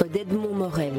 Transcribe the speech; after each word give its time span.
d'Edmond 0.00 0.54
Morel. 0.54 0.92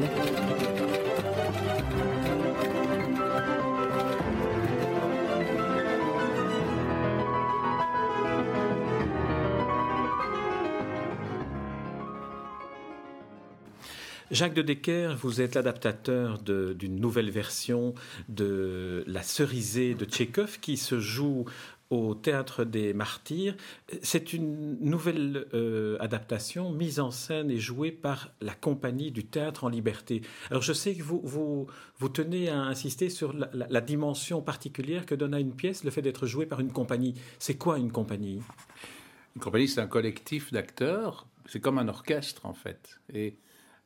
Jacques 14.30 14.54
de 14.54 14.62
Decker, 14.62 15.16
vous 15.20 15.40
êtes 15.40 15.54
l'adaptateur 15.54 16.38
d'une 16.40 16.98
nouvelle 16.98 17.30
version 17.30 17.94
de 18.28 19.04
La 19.06 19.22
Cerisée 19.22 19.94
de 19.94 20.04
Tchékov 20.04 20.58
qui 20.60 20.76
se 20.76 20.98
joue 20.98 21.44
au 21.94 22.14
Théâtre 22.14 22.64
des 22.64 22.92
Martyrs. 22.92 23.56
C'est 24.02 24.32
une 24.32 24.78
nouvelle 24.80 25.46
euh, 25.54 25.96
adaptation 26.00 26.70
mise 26.70 27.00
en 27.00 27.10
scène 27.10 27.50
et 27.50 27.58
jouée 27.58 27.92
par 27.92 28.30
la 28.40 28.54
compagnie 28.54 29.10
du 29.10 29.24
Théâtre 29.24 29.64
en 29.64 29.68
Liberté. 29.68 30.22
Alors 30.50 30.62
je 30.62 30.72
sais 30.72 30.94
que 30.94 31.02
vous, 31.02 31.20
vous, 31.24 31.66
vous 31.98 32.08
tenez 32.08 32.48
à 32.48 32.60
insister 32.60 33.08
sur 33.08 33.32
la, 33.32 33.48
la, 33.52 33.80
dimension 33.80 34.42
particulière 34.42 35.06
que 35.06 35.14
donne 35.14 35.34
à 35.34 35.40
une 35.40 35.54
pièce 35.54 35.84
le 35.84 35.90
fait 35.90 36.02
d'être 36.02 36.26
jouée 36.26 36.46
par 36.46 36.60
une 36.60 36.72
compagnie. 36.72 37.14
C'est 37.38 37.56
quoi 37.56 37.78
une 37.78 37.92
compagnie? 37.92 38.40
Une 39.36 39.42
compagnie, 39.42 39.68
c'est 39.68 39.80
un 39.80 39.86
collectif 39.86 40.52
d'acteurs. 40.52 41.26
C'est 41.46 41.60
comme 41.60 41.78
un 41.78 41.88
orchestre 41.88 42.46
en 42.46 42.54
fait. 42.54 43.00
Et 43.12 43.36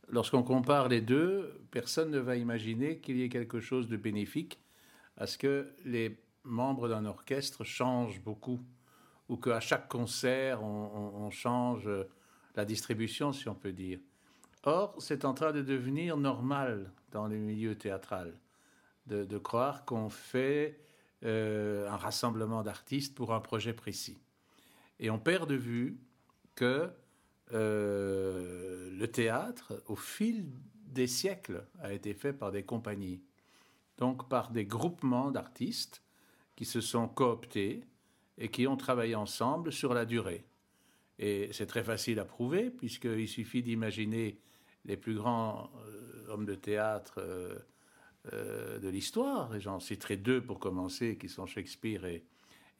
lorsqu'on 0.09 0.43
compare 0.43 0.89
les 0.89 1.01
deux, 1.01 1.61
personne 1.71 2.11
ne 2.11 2.19
va 2.19 2.37
imaginer 2.37 2.99
qu'il 2.99 3.19
y 3.19 3.23
ait 3.23 3.29
quelque 3.29 3.61
chose 3.61 3.89
de 3.89 3.97
bénéfique 3.97 4.59
à 5.17 5.27
ce 5.27 5.37
que 5.37 5.73
les 5.85 6.17
membres 6.45 6.89
d'un 6.89 7.05
orchestre 7.05 7.65
changent 7.65 8.21
beaucoup, 8.21 8.61
ou 9.29 9.37
qu'à 9.37 9.61
chaque 9.61 9.89
concert, 9.89 10.63
on, 10.63 11.31
change 11.31 11.89
la 12.57 12.65
distribution, 12.65 13.33
si 13.33 13.49
on 13.49 13.55
peut 13.55 13.73
dire. 13.73 13.99
Or, 14.65 14.95
c'est 14.99 15.25
en 15.25 15.35
train 15.35 15.53
de 15.53 15.63
devenir 15.63 16.17
normal 16.17 16.91
dans 17.13 17.27
le 17.27 17.37
milieu 17.37 17.75
théâtral, 17.77 18.33
de, 19.07 19.39
croire 19.39 19.85
qu'on 19.85 20.09
fait 20.09 20.81
euh, 21.25 21.89
un 21.89 21.97
rassemblement 21.97 22.63
d'artistes 22.63 23.15
pour 23.15 23.33
un 23.35 23.41
projet 23.41 23.73
précis. 23.73 24.19
Et 25.01 25.11
on 25.11 25.19
perd 25.19 25.49
de 25.49 25.55
vue 25.55 25.99
que 26.55 26.91
euh, 27.53 28.91
le 28.91 29.09
théâtre, 29.09 29.83
au 29.87 29.97
fil 29.97 30.47
des 30.87 31.07
siècles, 31.07 31.65
a 31.81 31.93
été 31.93 32.15
fait 32.15 32.33
par 32.33 32.51
des 32.51 32.63
compagnies, 32.63 33.23
donc 33.97 34.29
par 34.29 34.51
des 34.51 34.65
groupements 34.65 35.31
d'artistes 35.31 36.03
qui 36.59 36.65
se 36.65 36.81
sont 36.81 37.07
cooptés 37.07 37.85
et 38.37 38.49
qui 38.49 38.67
ont 38.67 38.77
travaillé 38.77 39.15
ensemble 39.15 39.73
sur 39.73 39.95
la 39.95 40.05
durée. 40.05 40.45
Et 41.21 41.51
c'est 41.53 41.67
très 41.67 41.85
facile 41.85 42.19
à 42.19 42.25
prouver, 42.25 42.69
puisqu'il 42.69 43.29
suffit 43.29 43.63
d'imaginer 43.63 44.41
les 44.85 44.97
plus 44.97 45.15
grands 45.15 45.71
euh, 45.87 46.33
hommes 46.33 46.47
de 46.47 46.57
théâtre 46.57 47.21
euh, 48.33 48.79
de 48.81 48.89
l'histoire, 48.89 49.55
et 49.55 49.61
j'en 49.61 49.79
citerai 49.79 50.17
deux 50.17 50.41
pour 50.41 50.59
commencer, 50.59 51.17
qui 51.17 51.29
sont 51.29 51.47
Shakespeare 51.47 52.05
et, 52.07 52.25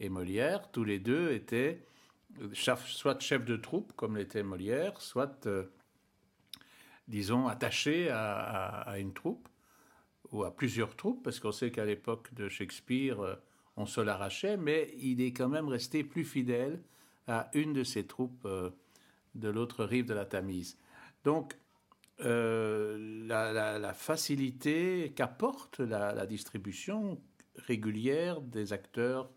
et 0.01 0.09
Molière, 0.09 0.73
tous 0.73 0.83
les 0.83 0.99
deux 0.99 1.31
étaient 1.31 1.85
soit 2.55 3.21
chef 3.21 3.45
de 3.45 3.55
troupe, 3.55 3.93
comme 3.93 4.17
l'était 4.17 4.43
Molière, 4.43 5.01
soit, 5.01 5.47
euh, 5.47 5.67
disons, 7.07 7.47
attaché 7.47 8.11
à, 8.11 8.97
une 8.99 9.15
troupe, 9.15 9.49
ou 10.33 10.43
à 10.43 10.51
plusieurs 10.55 10.97
troupes, 10.97 11.23
parce 11.23 11.39
qu'on 11.39 11.53
sait 11.53 11.71
qu'à 11.71 11.85
l'époque 11.85 12.35
de 12.35 12.49
Shakespeare, 12.49 13.21
euh, 13.21 13.37
on 13.79 13.87
se 13.87 14.01
l'arrachait, 14.01 14.57
mais 14.57 14.95
il 14.99 15.21
est 15.21 15.33
quand 15.33 15.49
même 15.49 15.69
resté 15.69 16.05
plus 16.05 16.25
fidèle 16.25 16.83
à 17.27 17.51
une 17.55 17.73
de 17.73 17.85
ses 17.85 18.07
troupes 18.07 18.45
euh, 18.45 18.71
de 19.35 19.49
l'autre 19.49 19.85
rive 19.85 20.07
de 20.07 20.15
la 20.15 20.25
Tamise. 20.25 20.77
Donc, 21.25 21.57
la, 22.21 23.95
facilité 23.95 25.13
qu'apporte 25.15 25.79
la 25.79 26.27
distribution 26.27 27.21
régulière 27.55 28.41
des 28.41 28.73
acteurs 28.73 29.31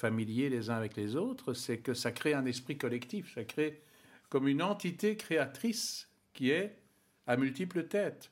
familiers 0.00 0.48
les 0.48 0.70
uns 0.70 0.76
avec 0.76 0.96
les 0.96 1.16
autres, 1.16 1.52
c'est 1.52 1.78
que 1.78 1.94
ça 1.94 2.10
crée 2.10 2.34
un 2.34 2.46
esprit 2.46 2.78
collectif, 2.78 3.34
ça 3.34 3.44
crée 3.44 3.82
comme 4.28 4.48
une 4.48 4.62
entité 4.62 5.16
créatrice 5.16 6.08
qui 6.32 6.50
est 6.50 6.78
à 7.26 7.36
multiples 7.36 7.86
têtes, 7.86 8.30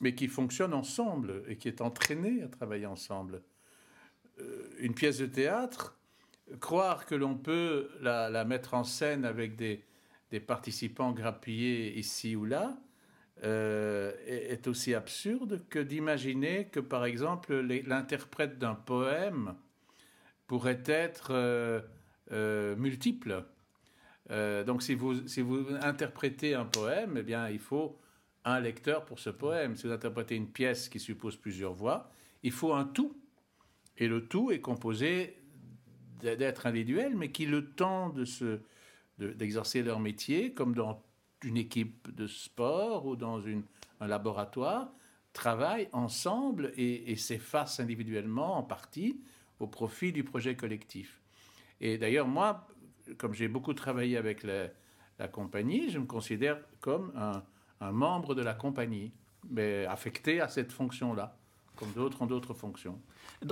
mais 0.00 0.14
qui 0.14 0.26
fonctionne 0.26 0.74
ensemble 0.74 1.44
et 1.46 1.56
qui 1.56 1.68
est 1.68 1.80
entraînée 1.80 2.42
à 2.42 2.48
travailler 2.48 2.86
ensemble. 2.86 3.42
Euh, 4.40 4.68
une 4.78 4.94
pièce 4.94 5.18
de 5.18 5.26
théâtre, 5.26 5.98
croire 6.60 7.06
que 7.06 7.14
l'on 7.14 7.34
peut 7.34 7.90
la, 8.00 8.44
mettre 8.44 8.74
en 8.74 8.84
scène 8.84 9.24
avec 9.24 9.56
des, 9.56 9.84
participants 10.46 11.12
grappillés 11.12 11.98
ici 11.98 12.36
ou 12.36 12.44
là, 12.44 12.78
euh, 13.44 14.12
est, 14.26 14.66
aussi 14.66 14.94
absurde 14.94 15.62
que 15.68 15.78
d'imaginer 15.78 16.66
que, 16.66 16.80
par 16.80 17.04
exemple, 17.04 17.54
l'interprète 17.86 18.58
d'un 18.58 18.74
poème 18.74 19.54
pourrait 20.46 20.82
être 20.86 21.30
euh, 21.32 22.76
multiple. 22.76 23.44
Donc 24.30 24.82
si 24.82 24.94
vous, 24.94 25.26
si 25.26 25.40
vous 25.40 25.66
interprétez 25.80 26.54
un 26.54 26.66
poème, 26.66 27.16
eh 27.16 27.22
bien, 27.22 27.48
il 27.48 27.58
faut 27.58 27.98
un 28.44 28.60
lecteur 28.60 29.04
pour 29.04 29.18
ce 29.18 29.30
poème. 29.30 29.76
Si 29.76 29.86
vous 29.86 29.92
interprétez 29.92 30.36
une 30.36 30.50
pièce 30.50 30.88
qui 30.88 31.00
suppose 31.00 31.36
plusieurs 31.36 31.72
voix, 31.72 32.10
il 32.42 32.52
faut 32.52 32.74
un 32.74 32.84
tout. 32.84 33.16
Et 33.98 34.08
le 34.08 34.26
tout 34.26 34.50
est 34.50 34.60
composé 34.60 35.36
d'être 36.20 36.66
individuel, 36.66 37.14
mais 37.16 37.30
qui, 37.30 37.46
le 37.46 37.70
temps 37.70 38.10
de 38.10 38.24
d'exercer 39.18 39.82
leur 39.82 39.98
métier, 39.98 40.54
comme 40.54 40.76
dans 40.76 41.02
une 41.42 41.56
équipe 41.56 42.14
de 42.14 42.28
sport 42.28 43.04
ou 43.04 43.16
dans 43.16 43.42
un 44.00 44.06
laboratoire, 44.06 44.92
travaillent 45.32 45.88
ensemble 45.92 46.72
et, 46.76 47.10
et 47.10 47.16
s'effacent 47.16 47.80
individuellement 47.80 48.56
en 48.56 48.62
partie 48.62 49.20
au 49.58 49.66
profit 49.66 50.12
du 50.12 50.22
projet 50.22 50.54
collectif. 50.54 51.20
Et 51.80 51.98
d'ailleurs, 51.98 52.28
moi, 52.28 52.68
comme 53.16 53.34
j'ai 53.34 53.48
beaucoup 53.48 53.74
travaillé 53.74 54.16
avec 54.16 54.42
la, 54.42 55.28
compagnie, 55.28 55.90
je 55.90 55.98
me 55.98 56.06
considère 56.06 56.58
comme 56.80 57.12
un, 57.16 57.42
un, 57.80 57.92
membre 57.92 58.34
de 58.34 58.42
la 58.42 58.54
compagnie, 58.54 59.12
mais 59.50 59.84
affecté 59.86 60.40
à 60.40 60.48
cette 60.48 60.70
fonction-là, 60.70 61.36
comme 61.78 61.92
d'autres 61.92 62.20
ont 62.22 62.26
d'autres 62.26 62.54
fonctions. 62.54 62.98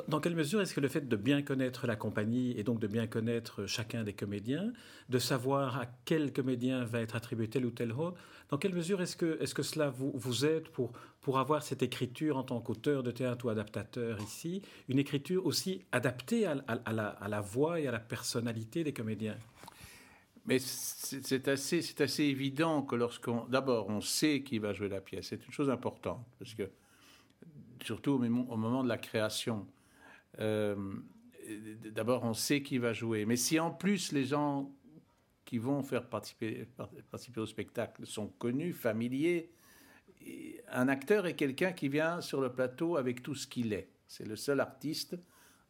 Dans 0.09 0.20
quelle 0.20 0.34
mesure 0.34 0.60
est-ce 0.60 0.75
que 0.75 0.81
le 0.81 0.88
fait 0.88 1.09
de 1.09 1.16
bien 1.16 1.42
connaître 1.42 1.87
la 1.87 1.97
compagnie 1.97 2.59
et 2.59 2.64
donc 2.64 2.81
de 2.81 2.87
bien 2.87 3.06
connaître 3.06 3.66
chacun 3.66 4.03
des 4.03 4.12
comédiens, 4.12 4.72
de 5.09 5.19
savoir 5.19 5.78
à 5.78 5.87
quel 6.04 6.32
comédien 6.32 6.84
va 6.84 7.00
être 7.00 7.15
attribué 7.15 7.48
tel 7.48 7.65
ou 7.65 7.70
tel 7.70 7.92
rôle, 7.92 8.15
dans 8.48 8.59
quelle 8.59 8.75
mesure 8.75 9.00
est-ce 9.00 9.16
que, 9.16 9.38
est 9.41 9.53
que 9.54 9.62
cela 9.62 9.91
vous, 9.91 10.12
vous 10.15 10.44
aide 10.44 10.69
pour, 10.69 10.92
pour 11.20 11.38
avoir 11.38 11.62
cette 11.62 11.82
écriture 11.82 12.36
en 12.36 12.42
tant 12.42 12.60
qu'auteur 12.60 13.03
de 13.03 13.10
théâtre 13.10 13.47
ou 13.47 13.48
adaptateur 13.48 14.20
ici, 14.20 14.62
une 14.88 14.98
écriture 14.98 15.47
aussi 15.47 15.84
adaptée 15.92 16.47
à, 16.47 16.56
à, 16.66 16.92
la, 16.92 17.09
à 17.09 17.28
la 17.28 17.41
voix 17.41 17.81
et 17.81 17.86
à 17.86 17.92
la 17.92 18.00
personnalité 18.00 18.82
des 18.84 18.92
comédiens? 18.92 19.36
Mais 20.47 20.60
c'est 20.60 21.48
assez, 21.48 21.81
assez 21.98 22.22
évident 22.22 22.82
que 22.82 22.94
lorsqu'on. 22.94 23.44
D'abord, 23.47 23.88
on 23.88 24.00
sait 24.00 24.42
qui 24.42 24.60
va 24.60 24.72
jouer 24.72 24.88
la 24.88 25.00
pièce. 25.00 25.26
C'est 25.31 25.44
une 25.44 25.53
chose 25.53 25.69
importante. 25.70 26.25
Parce 26.38 26.54
que, 26.54 26.70
surtout 27.82 28.12
au 28.12 28.19
moment 28.56 28.82
de 28.82 28.88
la 28.88 28.98
création, 28.98 29.66
euh, 30.41 30.76
d'abord, 31.92 32.25
on 32.25 32.34
sait 32.34 32.62
qui 32.62 32.78
va 32.78 32.92
jouer. 32.92 33.25
Mais 33.25 33.37
si 33.37 33.59
en 33.60 33.70
plus 33.70 34.12
les 34.12 34.25
gens 34.25 34.70
qui 35.44 35.59
vont 35.59 35.82
faire 35.82 36.09
participer, 36.09 36.66
participer 37.10 37.41
au 37.41 37.47
spectacle 37.47 38.06
sont 38.06 38.28
connus, 38.38 38.72
familiers, 38.72 39.50
un 40.69 40.88
acteur 40.88 41.26
est 41.26 41.36
quelqu'un 41.36 41.72
qui 41.72 41.88
vient 41.88 42.20
sur 42.20 42.41
le 42.41 42.53
plateau 42.53 42.97
avec 42.97 43.22
tout 43.22 43.34
ce 43.34 43.47
qu'il 43.47 43.72
est. 43.72 43.88
C'est 44.09 44.26
le 44.26 44.36
seul 44.36 44.60
artiste 44.60 45.16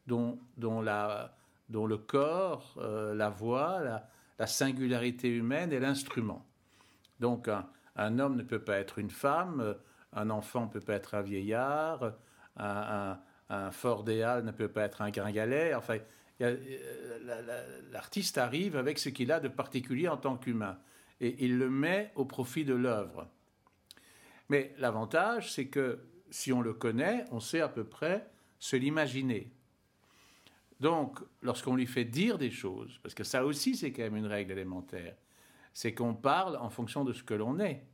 dont, 0.06 0.38
dont, 0.56 0.80
la, 0.80 1.36
dont 1.68 1.86
le 1.86 1.98
corps, 1.98 2.74
euh, 2.78 3.14
la 3.14 3.28
voix, 3.28 3.80
la, 3.82 4.08
la, 4.38 4.46
singularité 4.46 5.28
humaine 5.28 5.72
est 5.72 5.80
l'instrument. 5.80 6.46
Donc 7.20 7.48
un, 7.48 7.68
un, 7.96 8.18
homme 8.18 8.36
ne 8.36 8.42
peut 8.42 8.62
pas 8.62 8.78
être 8.78 8.98
une 8.98 9.10
femme, 9.10 9.76
un 10.12 10.30
enfant 10.30 10.66
ne 10.66 10.70
peut 10.70 10.80
pas 10.80 10.94
être 10.94 11.14
un 11.14 11.22
vieillard, 11.22 12.14
un, 12.56 13.18
un 13.48 13.70
fort 13.70 14.04
déal 14.04 14.44
ne 14.44 14.50
peut 14.50 14.68
pas 14.68 14.82
être 14.82 15.02
un 15.02 15.10
gringalet. 15.10 15.74
Enfin, 15.74 15.98
l'artiste 17.90 18.38
arrive 18.38 18.76
avec 18.76 18.98
ce 18.98 19.08
qu'il 19.08 19.32
a 19.32 19.40
de 19.40 19.48
particulier 19.48 20.08
en 20.08 20.16
tant 20.16 20.36
qu'humain 20.36 20.78
et 21.20 21.44
il 21.44 21.58
le 21.58 21.70
met 21.70 22.12
au 22.14 22.24
profit 22.24 22.64
de 22.64 22.74
l'œuvre. 22.74 23.28
Mais 24.48 24.74
l'avantage, 24.78 25.52
c'est 25.52 25.68
que 25.68 26.00
si 26.30 26.52
on 26.52 26.60
le 26.60 26.74
connaît, 26.74 27.24
on 27.30 27.40
sait 27.40 27.60
à 27.60 27.68
peu 27.68 27.84
près 27.84 28.30
se 28.58 28.76
l'imaginer. 28.76 29.52
Donc, 30.80 31.20
lorsqu'on 31.40 31.74
lui 31.74 31.86
fait 31.86 32.04
dire 32.04 32.36
des 32.36 32.50
choses, 32.50 33.00
parce 33.02 33.14
que 33.14 33.24
ça 33.24 33.46
aussi 33.46 33.76
c'est 33.76 33.92
quand 33.92 34.02
même 34.02 34.16
une 34.16 34.26
règle 34.26 34.52
élémentaire, 34.52 35.16
c'est 35.72 35.94
qu'on 35.94 36.14
parle 36.14 36.56
en 36.56 36.68
fonction 36.68 37.04
de 37.04 37.12
ce 37.12 37.22
que 37.22 37.34
l'on 37.34 37.58
est. 37.60 37.86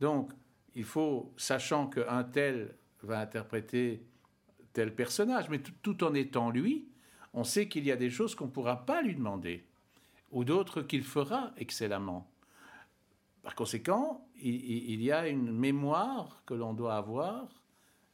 Donc, 0.00 0.32
il 0.74 0.84
faut, 0.84 1.32
sachant 1.36 1.86
qu'un 1.86 2.24
tel 2.24 2.74
va 3.02 3.20
interpréter 3.20 4.04
tel 4.72 4.94
personnage, 4.94 5.48
mais 5.48 5.60
tout, 5.60 6.02
en 6.04 6.14
étant 6.14 6.50
lui, 6.50 6.88
on 7.32 7.44
sait 7.44 7.68
qu'il 7.68 7.84
y 7.84 7.92
a 7.92 7.96
des 7.96 8.10
choses 8.10 8.34
qu'on 8.34 8.46
ne 8.46 8.50
pourra 8.50 8.84
pas 8.84 9.02
lui 9.02 9.14
demander, 9.14 9.64
ou 10.30 10.44
d'autres 10.44 10.82
qu'il 10.82 11.02
fera 11.02 11.52
excellemment. 11.56 12.30
Par 13.42 13.54
conséquent, 13.54 14.26
il, 14.40 15.02
y 15.02 15.12
a 15.12 15.28
une 15.28 15.52
mémoire 15.52 16.42
que 16.46 16.54
l'on 16.54 16.72
doit 16.72 16.96
avoir 16.96 17.48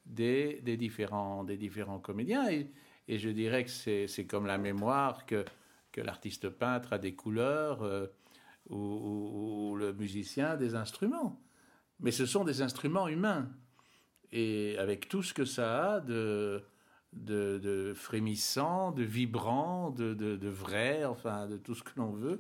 des, 0.04 0.60
différents, 0.76 1.44
des 1.44 1.56
différents 1.56 2.00
comédiens. 2.00 2.50
Et, 2.50 2.68
je 3.08 3.28
dirais 3.28 3.64
que 3.64 3.70
c'est 3.70 4.26
comme 4.26 4.46
la 4.46 4.58
mémoire 4.58 5.26
que, 5.26 5.44
l'artiste 5.96 6.48
peintre 6.48 6.92
a 6.92 6.98
des 6.98 7.14
couleurs 7.14 7.82
euh, 7.82 8.06
ou, 8.70 9.76
le 9.76 9.92
musicien 9.92 10.56
des 10.56 10.74
instruments. 10.74 11.40
Mais 12.00 12.11
ce 12.11 12.26
sont 12.26 12.44
des 12.44 12.62
instruments 12.62 13.08
humains. 13.08 13.49
Et 14.32 14.76
avec 14.79 15.08
tout 15.08 15.23
ce 15.23 15.35
que 15.35 15.44
ça 15.44 15.94
a 15.94 16.00
de, 16.00 16.62
de, 17.12 17.93
frémissant, 17.94 18.93
de 18.93 19.02
vibrant, 19.02 19.91
de, 19.91 20.14
de, 20.14 20.49
vrai, 20.49 21.05
enfin 21.05 21.47
de 21.47 21.56
tout 21.56 21.75
ce 21.75 21.82
que 21.82 21.93
l'on 21.97 22.12
veut, 22.12 22.38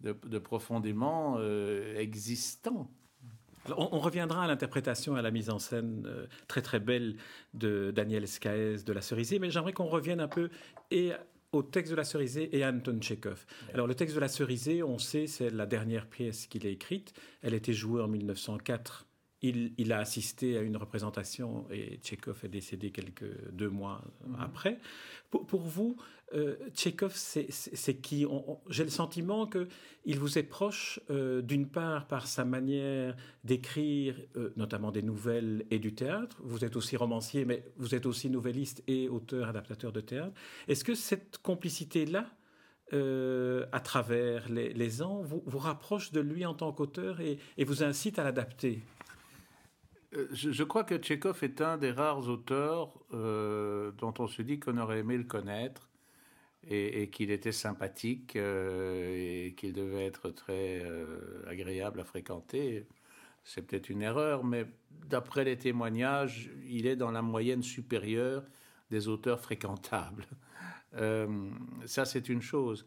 de, 0.00 0.38
profondément 0.38 1.36
euh, 1.38 1.96
existant. 1.96 2.90
on, 3.76 4.00
reviendra 4.00 4.44
à 4.44 4.46
l'interprétation, 4.48 5.14
à 5.14 5.22
la 5.22 5.30
mise 5.30 5.48
en 5.48 5.60
scène 5.60 6.04
euh, 6.06 6.26
très 6.48 6.60
très 6.60 6.80
belle 6.80 7.16
de 7.54 7.92
Daniel 7.94 8.26
Skaez 8.26 8.78
de 8.84 8.92
La 8.92 9.00
Cerisier, 9.00 9.38
mais 9.38 9.50
j'aimerais 9.50 9.72
qu'on 9.72 9.86
revienne 9.86 10.20
un 10.20 10.28
peu 10.28 10.50
et 10.90 11.12
au 11.52 11.62
texte 11.62 11.90
de 11.90 11.96
La 11.96 12.04
Cerisée 12.04 12.56
et 12.56 12.64
Anton 12.64 12.98
Tchekhov. 12.98 13.44
Alors 13.74 13.86
le 13.86 13.94
texte 13.94 14.14
de 14.14 14.20
La 14.20 14.28
Cerisée, 14.28 14.82
on 14.82 14.98
sait, 14.98 15.26
c'est 15.26 15.50
la 15.50 15.66
dernière 15.66 16.06
pièce 16.06 16.46
qu'il 16.46 16.66
a 16.66 16.70
écrite. 16.70 17.12
Elle 17.42 17.54
a 17.54 17.56
été 17.56 17.72
jouée 17.72 18.00
en 18.02 18.08
1904 18.08 19.06
il, 19.42 19.92
a 19.92 19.98
assisté 19.98 20.56
à 20.56 20.62
une 20.62 20.76
représentation 20.76 21.66
et 21.70 21.96
Tchekhov 21.96 22.44
est 22.44 22.48
décédé 22.48 22.90
quelques 22.90 23.50
deux 23.50 23.68
mois 23.68 24.02
mhm. 24.26 24.36
après. 24.40 24.78
Pour, 25.30 25.62
vous, 25.62 25.96
euh, 26.34 26.56
Tchekhov, 26.74 27.14
c'est 27.14 27.94
qui? 27.96 28.26
J'ai 28.68 28.84
le 28.84 28.90
sentiment 28.90 29.46
qu'il 29.46 30.18
vous 30.18 30.38
est 30.38 30.42
proche, 30.42 31.00
euh, 31.10 31.40
d'une 31.40 31.66
part 31.66 32.06
par 32.06 32.26
sa 32.26 32.44
manière 32.44 33.16
d'écrire, 33.42 34.14
euh, 34.36 34.52
notamment 34.56 34.92
des 34.92 35.02
nouvelles 35.02 35.64
et 35.70 35.78
du 35.78 35.94
théâtre. 35.94 36.36
Vous 36.44 36.64
êtes 36.64 36.76
aussi 36.76 36.96
romancier, 36.96 37.44
mais 37.44 37.64
vous 37.78 37.94
êtes 37.94 38.06
aussi 38.06 38.30
nouvelliste 38.30 38.84
et 38.86 39.08
auteur, 39.08 39.48
adaptateur 39.48 39.90
de 39.90 40.00
théâtre. 40.00 40.34
Est-ce 40.68 40.84
que 40.84 40.94
cette 40.94 41.38
complicité-là, 41.38 42.26
à 42.92 43.80
travers 43.80 44.50
les, 44.50 45.02
ans, 45.02 45.22
vous, 45.22 45.42
vous 45.46 45.58
rapproche 45.58 46.12
de 46.12 46.20
lui 46.20 46.44
en 46.44 46.52
tant 46.52 46.72
qu'auteur 46.72 47.20
et 47.22 47.64
vous 47.64 47.82
incite 47.82 48.18
à 48.18 48.24
l'adapter? 48.24 48.82
Euh, 50.14 50.28
je, 50.32 50.62
crois 50.62 50.84
que 50.84 50.96
Tchékov 50.96 51.42
est 51.42 51.60
un 51.60 51.78
des 51.78 51.90
rares 51.90 52.28
auteurs 52.28 52.92
euh, 53.14 53.92
dont 53.92 54.12
on 54.18 54.26
se 54.26 54.42
dit 54.42 54.58
qu'on 54.58 54.76
aurait 54.78 54.98
aimé 54.98 55.16
le 55.16 55.24
connaître 55.24 55.88
et, 56.68 57.08
qu'il 57.10 57.30
était 57.30 57.52
sympathique 57.52 58.36
euh, 58.36 59.46
et 59.48 59.54
qu'il 59.54 59.72
devait 59.72 60.04
être 60.04 60.30
très 60.30 60.84
agréable 61.48 62.00
à 62.00 62.04
fréquenter. 62.04 62.86
C'est 63.44 63.62
peut-être 63.62 63.90
une 63.90 64.02
erreur, 64.02 64.44
mais 64.44 64.66
d'après 65.08 65.44
les 65.44 65.58
témoignages, 65.58 66.50
il 66.68 66.86
est 66.86 66.96
dans 66.96 67.10
la 67.10 67.22
moyenne 67.22 67.62
supérieure 67.62 68.44
des 68.90 69.08
auteurs 69.08 69.40
fréquentables. 69.40 70.26
ça, 71.86 72.04
c'est 72.04 72.28
une 72.28 72.42
chose. 72.42 72.86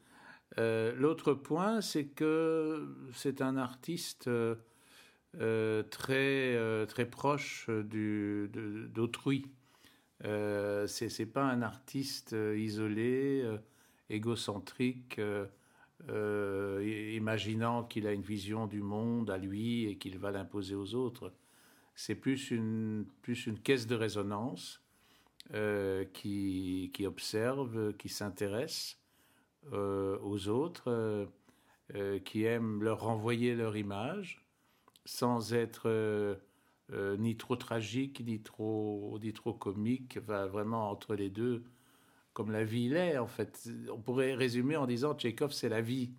L'autre 0.58 1.34
point, 1.34 1.82
c'est 1.82 2.06
que 2.06 2.88
c'est 3.14 3.42
un 3.42 3.58
artiste 3.58 4.30
euh, 5.42 5.84
très, 5.84 6.56
euh, 6.56 6.86
très 6.86 7.06
proche 7.06 7.70
d'autrui. 7.70 9.46
Euh, 10.24 10.88
c'est 10.88 11.26
pas 11.26 11.44
un 11.44 11.62
artiste 11.62 12.34
euh, 12.34 12.58
isolé, 12.58 13.44
égocentrique, 14.10 15.20
imaginant 16.08 17.84
qu'il 17.84 18.08
a 18.08 18.14
une 18.14 18.22
vision 18.22 18.68
du 18.68 18.82
monde 18.82 19.30
à 19.30 19.38
lui 19.38 19.86
et 19.86 19.98
qu'il 19.98 20.18
va 20.20 20.32
l'imposer 20.32 20.76
aux 20.76 20.96
autres. 20.96 21.34
C'est 21.96 22.16
plus 22.16 22.52
une, 22.52 23.06
plus 23.22 23.48
une 23.48 23.60
caisse 23.60 23.88
de 23.88 23.96
résonance 23.96 24.82
qui, 26.14 26.92
qui, 26.94 27.06
observe, 27.06 27.94
qui 27.98 28.10
s'intéresse 28.10 29.00
aux 29.72 30.48
autres, 30.48 31.28
qui 32.26 32.44
aime 32.44 32.84
leur 32.84 33.02
renvoyer 33.02 33.56
leur 33.56 33.76
image 33.76 34.45
sans 35.06 35.54
être 35.54 35.84
euh, 35.86 36.36
euh, 36.92 37.16
ni 37.18 37.38
trop 37.38 37.56
tragique, 37.56 38.22
ni 38.26 38.42
trop, 38.42 39.18
ni 39.22 39.34
trop 39.34 39.54
comique, 39.54 40.18
va 40.18 40.48
vraiment 40.48 40.90
entre 40.90 41.16
les 41.16 41.30
deux, 41.30 41.64
comme 42.34 42.52
la 42.52 42.64
vie 42.64 42.90
l'est, 42.90 43.18
en 43.18 43.28
fait. 43.28 43.70
On 43.92 44.00
pourrait 44.00 44.34
résumer 44.34 44.76
en 44.76 44.88
disant 44.88 45.14
Tchekhov, 45.14 45.52
c'est 45.52 45.70
la 45.70 45.82
vie. 45.82 46.12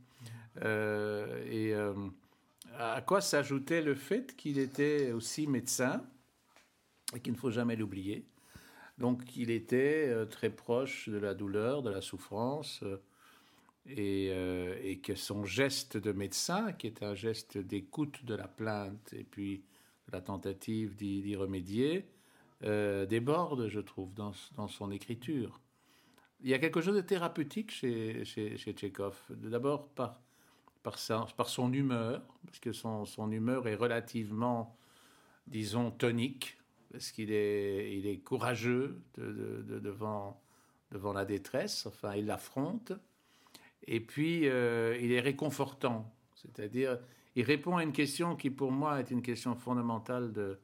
Euh, 0.63 1.45
et 1.51 1.75
à 2.79 3.03
quoi 3.03 3.21
s'ajoutait 3.21 3.83
le 3.83 3.95
fait 3.95 4.35
qu'il 4.37 4.59
était 4.59 5.13
aussi 5.13 5.47
médecin, 5.47 6.03
et 7.15 7.21
qu'il 7.21 7.33
ne 7.33 7.39
faut 7.39 7.51
jamais 7.51 7.77
l'oublier. 7.77 8.27
Donc 8.99 9.37
il 9.37 9.51
était 9.51 10.27
très 10.31 10.49
proche 10.49 11.09
de 11.09 11.19
la 11.19 11.35
douleur, 11.35 11.83
de 11.83 11.91
la 11.91 12.01
souffrance. 12.01 12.83
Euh, 13.91 14.77
et, 14.83 14.99
que 14.99 15.15
son 15.15 15.45
geste 15.45 15.97
de 15.97 16.11
médecin, 16.11 16.73
qui 16.73 16.89
est 16.89 17.05
un 17.05 17.15
geste 17.15 17.57
d'écoute 17.57 18.25
de 18.25 18.35
la 18.35 18.49
plainte 18.49 19.13
et 19.13 19.23
puis 19.23 19.63
de 20.09 20.13
la 20.13 20.21
tentative 20.21 20.97
d'y 20.97 21.37
remédier, 21.37 22.09
euh, 22.65 23.07
déborde, 23.07 23.69
je 23.69 23.79
trouve, 23.79 24.13
dans, 24.15 24.33
son 24.33 24.91
écriture. 24.91 25.61
Il 26.43 26.51
y 26.51 26.55
a 26.55 26.59
quelque 26.59 26.81
chose 26.81 26.97
de 26.97 27.01
thérapeutique 27.01 27.71
chez, 27.71 28.25
chez, 28.25 28.57
Tchekhov. 28.57 29.17
D'abord 29.31 29.89
par, 29.89 30.19
son 30.99 31.73
humeur, 31.73 32.23
parce 32.45 32.59
que 32.59 32.73
son, 32.73 33.31
humeur 33.31 33.69
est 33.69 33.77
relativement, 33.77 34.77
disons, 35.47 35.93
tonique, 35.93 36.59
parce 36.91 37.13
qu'il 37.13 37.31
est, 37.31 38.21
courageux 38.25 39.01
devant 39.17 40.43
la 41.15 41.25
détresse, 41.25 41.87
enfin, 41.87 42.17
il 42.17 42.27
l'affronte. 42.27 42.93
Et 43.89 44.01
puis, 44.01 44.49
euh, 44.49 44.97
il 45.01 45.13
est 45.13 45.21
réconfortant. 45.21 46.13
C'est-à-dire, 46.35 46.99
il 47.35 47.45
répond 47.45 47.77
à 47.77 47.83
une 47.83 47.93
question 47.93 48.37
qui, 48.37 48.51
pour 48.51 48.73
moi, 48.73 49.01
est 49.01 49.11
une 49.11 49.23
question 49.23 49.55
fondamentale 49.55 50.33
de, 50.33 50.59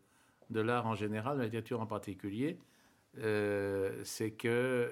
l'art 0.50 0.86
en 0.86 0.94
général, 0.94 1.36
de 1.36 1.40
la 1.40 1.44
littérature 1.46 1.80
en 1.80 1.86
particulier. 1.86 2.58
Euh, 3.18 4.00
c'est 4.04 4.32
que 4.32 4.90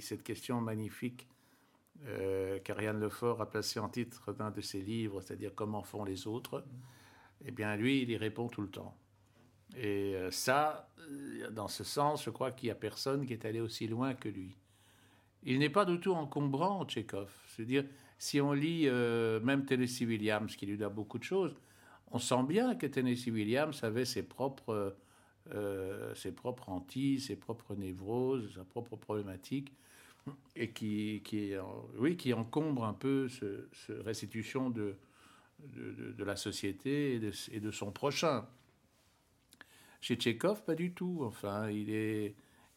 cette 0.00 0.22
question 0.22 0.60
magnifique 0.60 1.28
euh, 2.06 2.58
qu'Ariane 2.60 3.00
Lefort 3.00 3.40
a 3.40 3.48
placée 3.48 3.78
en 3.78 3.88
titre 3.88 4.32
d'un 4.32 4.50
de 4.50 4.60
ses 4.60 4.80
livres, 4.80 5.20
c'est-à-dire 5.20 5.52
Comment 5.54 5.82
font 5.82 6.04
les 6.04 6.26
autres, 6.26 6.64
eh 7.44 7.50
bien, 7.50 7.76
lui, 7.76 8.02
il 8.02 8.10
y 8.10 8.16
répond 8.16 8.48
tout 8.48 8.62
le 8.62 8.70
temps. 8.70 8.96
Et 9.76 10.16
ça, 10.30 10.88
dans 11.50 11.68
ce 11.68 11.84
sens, 11.84 12.24
je 12.24 12.30
crois 12.30 12.52
qu'il 12.52 12.68
n'y 12.68 12.72
a 12.72 12.76
personne 12.76 13.26
qui 13.26 13.32
est 13.32 13.44
allé 13.44 13.60
aussi 13.60 13.88
loin 13.88 14.14
que 14.14 14.28
lui. 14.28 14.56
Il 15.44 15.58
n'est 15.58 15.70
pas 15.70 15.84
du 15.84 16.00
tout 16.00 16.12
encombrant, 16.12 16.84
Tchekhov. 16.84 17.30
C'est-à-dire, 17.48 17.84
si 18.18 18.40
on 18.40 18.52
lit 18.52 18.88
euh, 18.88 19.40
même 19.40 19.66
Tennessee 19.66 20.02
Williams, 20.02 20.56
qui 20.56 20.66
lui 20.66 20.78
doit 20.78 20.88
beaucoup 20.88 21.18
de 21.18 21.24
choses, 21.24 21.54
on 22.10 22.18
sent 22.18 22.44
bien 22.48 22.74
que 22.74 22.86
Tennessee 22.86 23.28
Williams 23.28 23.82
avait 23.84 24.04
ses 24.04 24.22
propres, 24.22 24.96
euh, 25.52 26.14
ses 26.14 26.32
propres 26.32 26.70
hantises, 26.70 27.26
ses 27.26 27.36
propres 27.36 27.74
névroses, 27.74 28.54
sa 28.54 28.64
propre 28.64 28.96
problématique, 28.96 29.72
et 30.56 30.70
qui, 30.70 31.22
oui, 31.98 32.16
qui 32.16 32.32
encombre 32.32 32.84
un 32.84 32.94
peu 32.94 33.28
cette 33.28 34.04
restitution 34.04 34.70
de, 34.70 34.96
la 36.18 36.36
société 36.36 37.14
et 37.14 37.18
de, 37.18 37.32
et 37.52 37.60
de, 37.60 37.70
son 37.70 37.92
prochain. 37.92 38.46
Chez 40.00 40.16
Tchekhov, 40.16 40.64
pas 40.64 40.74
du 40.74 40.94
tout. 40.94 41.20
Enfin, 41.22 41.68
il, 41.68 41.90
est, 41.90 42.34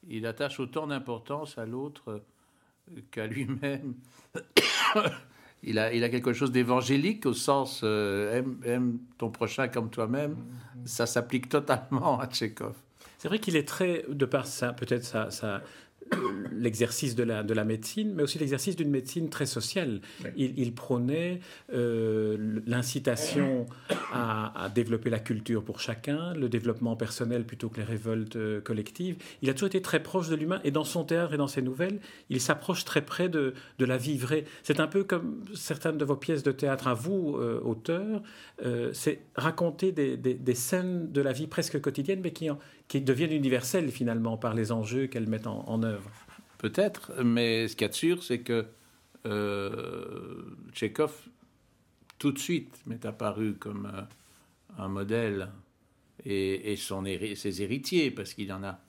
il 0.07 0.25
attache 0.25 0.59
autant 0.59 0.87
d'importance 0.87 1.57
à 1.57 1.65
l'autre 1.65 2.25
qu'à 3.11 3.27
lui-même. 3.27 3.95
il, 5.63 5.79
a, 5.79 5.93
il 5.93 6.03
a 6.03 6.09
quelque 6.09 6.33
chose 6.33 6.51
d'évangélique 6.51 7.25
au 7.25 7.33
sens 7.33 7.81
euh, 7.83 8.41
aime, 8.63 8.99
ton 9.17 9.29
prochain 9.29 9.67
comme 9.67 9.89
toi-même. 9.89 10.35
Ça 10.85 11.05
s'applique 11.05 11.49
totalement 11.49 12.19
à 12.19 12.27
Tchékov. 12.27 12.75
C'est 13.17 13.27
vrai 13.27 13.39
qu'il 13.39 13.55
est 13.55 13.67
très, 13.67 14.05
de 14.07 14.25
par 14.25 14.45
peut-être 14.77 15.03
ça, 15.03 15.31
ça, 15.31 15.63
l'exercice 16.57 17.15
de 17.15 17.23
la, 17.23 17.43
de 17.43 17.53
la 17.53 17.63
médecine, 17.63 18.13
mais 18.13 18.23
aussi 18.23 18.39
l'exercice 18.39 18.75
d'une 18.75 18.89
médecine 18.89 19.29
très 19.29 19.45
sociale. 19.45 20.01
Il, 20.35 20.73
prônait 20.73 21.39
euh, 21.73 22.61
l'incitation 22.65 23.65
à, 24.11 24.69
développer 24.73 25.09
la 25.09 25.19
culture 25.19 25.63
pour 25.63 25.79
chacun, 25.79 26.33
le 26.33 26.49
développement 26.49 26.95
personnel 26.95 27.45
plutôt 27.45 27.69
que 27.69 27.77
les 27.77 27.83
révoltes 27.83 28.35
euh, 28.35 28.61
collectives. 28.61 29.17
Il 29.41 29.49
a 29.49 29.53
toujours 29.53 29.67
été 29.67 29.81
très 29.81 30.01
proche 30.01 30.29
de 30.29 30.35
l'humain 30.35 30.59
et 30.63 30.71
dans 30.71 30.83
son 30.83 31.03
théâtre 31.03 31.33
et 31.33 31.37
dans 31.37 31.47
ses 31.47 31.61
nouvelles, 31.61 31.99
il 32.29 32.41
s'approche 32.41 32.85
très 32.85 33.01
près 33.01 33.29
de, 33.29 33.53
de 33.79 33.85
la 33.85 33.97
vie 33.97 34.17
vraie. 34.17 34.45
C'est 34.63 34.79
un 34.79 34.87
peu 34.87 35.03
comme 35.03 35.43
certaines 35.53 35.97
de 35.97 36.05
vos 36.05 36.15
pièces 36.15 36.43
de 36.43 36.51
théâtre 36.51 36.87
à 36.87 36.93
vous, 36.93 37.37
euh, 37.37 37.59
auteurs, 37.63 38.21
c'est 38.93 39.19
raconter 39.35 39.91
des, 39.91 40.17
des, 40.17 40.55
scènes 40.55 41.11
de 41.11 41.21
la 41.21 41.31
vie 41.31 41.47
presque 41.47 41.79
quotidienne, 41.79 42.21
mais 42.23 42.31
qui, 42.31 42.49
qui 42.87 43.01
deviennent 43.01 43.33
universelles 43.33 43.91
finalement 43.91 44.37
par 44.37 44.53
les 44.53 44.71
enjeux 44.71 45.07
qu'elles 45.07 45.27
mettent 45.27 45.47
en, 45.47 45.83
œuvre. 45.83 46.09
Peut-être, 46.57 47.21
mais 47.23 47.67
ce 47.67 47.75
qu'il 47.75 47.83
y 47.83 47.85
a 47.85 47.89
de 47.89 47.93
sûr, 47.93 48.23
c'est 48.23 48.39
que 48.39 48.65
euh, 49.25 50.43
Tchekhov, 50.71 51.13
tout 52.17 52.31
de 52.31 52.39
suite, 52.39 52.79
m'est 52.85 53.05
apparu 53.05 53.55
comme 53.55 53.91
un 54.77 54.87
modèle 54.87 55.49
et, 56.25 56.75
son, 56.77 57.03
ses 57.35 57.61
héritiers, 57.61 58.11
parce 58.11 58.33
qu'il 58.33 58.51
en 58.51 58.63
a, 58.63 58.79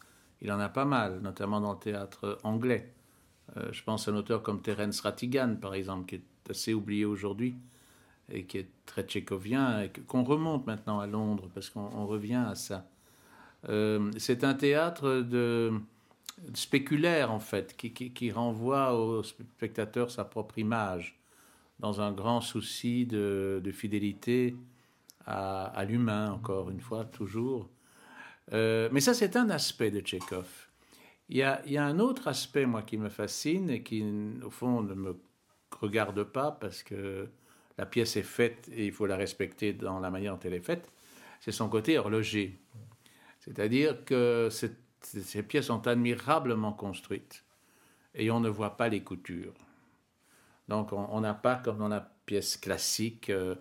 en 0.49 0.61
a 0.61 0.69
pas 0.69 0.85
mal, 0.85 1.21
notamment 1.21 1.61
dans 1.61 1.73
le 1.73 1.79
théâtre 1.79 2.39
anglais. 2.43 2.93
Euh, 3.57 3.69
je 3.73 3.83
pense 3.83 4.09
à 4.09 4.13
un 4.13 4.17
auteur 4.17 4.43
comme 4.43 4.61
Terence 4.61 5.01
Rattigan, 5.01 5.57
par 5.61 5.75
exemple, 5.75 6.07
qui 6.07 6.15
est 6.17 6.51
assez 6.51 6.75
oublié 6.75 7.05
aujourd'hui 7.05 7.55
et 8.31 8.45
qui 8.45 8.59
est 8.59 8.69
très 8.85 9.05
tchécovien, 9.05 9.83
et 9.83 9.91
qu'on 10.07 10.23
remonte 10.23 10.67
maintenant 10.67 11.01
à 11.01 11.07
Londres, 11.07 11.49
parce 11.55 11.71
qu'on 11.71 12.07
revient 12.07 12.45
à 12.47 12.55
ça. 12.55 12.87
Euh, 13.69 14.11
c'est 14.19 14.45
un 14.45 14.55
théâtre 14.55 15.25
spéculaire, 16.55 17.33
en 17.33 17.41
fait, 17.41 17.77
qui, 17.77 18.31
renvoie 18.31 18.95
au 18.95 19.23
spectateur 19.23 20.11
sa 20.11 20.25
propre 20.25 20.59
image, 20.59 21.19
dans 21.81 22.01
un 22.01 22.13
grand 22.13 22.41
souci 22.41 23.07
de, 23.07 23.63
fidélité 23.73 24.57
à, 25.27 25.85
l'humain, 25.87 26.33
encore 26.33 26.71
une 26.71 26.81
fois, 26.81 27.05
toujours. 27.05 27.69
Euh, 28.53 28.89
mais 28.93 29.01
ça, 29.01 29.15
c'est 29.15 29.37
un 29.37 29.51
aspect 29.51 29.91
de 29.91 30.01
a, 30.01 30.45
il 31.29 31.37
y, 31.37 31.43
a, 31.77 31.85
un 31.85 31.99
autre 31.99 32.29
aspect, 32.29 32.67
moi, 32.67 32.83
qui 32.83 32.97
me 32.97 33.09
fascine 33.09 33.69
et 33.71 33.83
qui, 33.83 34.05
au 34.45 34.51
fond, 34.51 34.83
ne 34.83 34.95
me 34.95 35.21
regarde 35.81 36.23
pas 36.23 36.53
parce 36.53 36.83
que 36.83 37.29
la 37.77 37.87
pièce 37.87 38.17
est 38.17 38.23
faite 38.23 38.69
et 38.73 38.87
il 38.87 38.93
faut 38.93 39.07
la 39.07 39.17
respecter 39.17 39.73
dans 39.73 40.01
la 40.01 40.11
manière 40.11 40.35
dont 40.35 40.41
elle 40.45 40.55
est 40.55 40.61
faite. 40.61 40.91
C'est 41.41 41.53
son 41.53 41.69
côté 41.69 41.99
horloger. 41.99 42.59
C'est-à-dire 43.49 44.05
que 44.05 44.51
ces 44.51 45.43
pièces 45.43 45.67
sont 45.67 45.87
admirablement 45.87 46.73
construites 46.73 47.45
et 48.15 48.31
on 48.31 48.41
ne 48.41 48.51
voit 48.51 48.77
pas 48.77 48.91
les 48.91 49.03
coutures. 49.03 49.55
Donc 50.69 50.93
on 50.93 51.21
n'a 51.21 51.33
pas, 51.33 51.57
comme 51.57 51.79
dans 51.79 51.89
la 51.89 52.13
pièce 52.27 52.59
classique, 52.59 53.31
euh, 53.31 53.55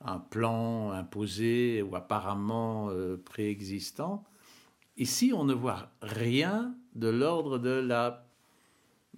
un 0.00 0.18
plan 0.18 0.92
imposé 0.92 1.82
ou 1.82 1.96
apparemment 1.96 2.88
euh, 2.90 3.16
préexistant. 3.16 4.24
Ici, 4.96 5.32
on 5.34 5.44
ne 5.44 5.54
voit 5.54 5.90
rien 6.02 6.74
de 6.94 7.08
l'ordre 7.08 7.58
de 7.58 7.80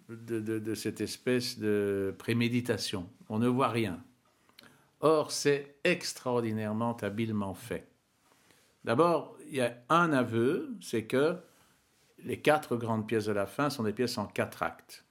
de, 0.08 0.74
cette 0.74 1.00
espèce 1.00 1.58
de 1.58 2.14
préméditation. 2.18 3.08
On 3.28 3.38
ne 3.38 3.48
voit 3.48 3.68
rien. 3.68 4.02
Or, 5.00 5.30
c'est 5.30 5.76
extraordinairement 5.84 6.96
habilement 6.98 7.54
fait. 7.54 7.93
D'abord, 8.84 9.36
il 9.48 9.56
y 9.56 9.60
a 9.60 9.76
un 9.88 10.12
aveu, 10.12 10.76
c'est 10.80 11.04
que 11.04 11.36
les 12.24 12.40
quatre 12.40 12.76
grandes 12.76 13.06
pièces 13.06 13.26
de 13.26 13.32
la 13.32 13.46
fin 13.46 13.70
sont 13.70 13.82
des 13.82 13.92
pièces 13.92 14.18
en 14.18 14.26
quatre 14.26 14.62
actes. 14.62 15.04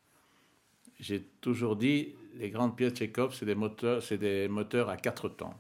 J'ai 0.99 1.21
toujours 1.41 1.75
dit, 1.75 2.15
les 2.35 2.49
grandes 2.49 2.75
pièces 2.75 2.93
Tchekhov, 2.93 3.33
c'est 3.33 3.45
des 3.45 3.57
c'est 4.01 4.17
des 4.17 4.47
moteurs 4.47 4.89
à 4.89 4.97
quatre 4.97 5.29
temps. 5.29 5.59